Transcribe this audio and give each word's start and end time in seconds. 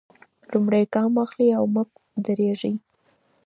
لومړی 0.51 0.83
ګام 0.93 1.11
واخلئ 1.17 1.49
او 1.59 1.65
مه 1.73 1.83
درېږئ. 2.25 2.73